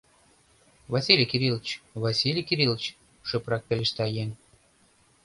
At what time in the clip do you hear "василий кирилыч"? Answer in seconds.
0.93-1.67, 2.03-2.83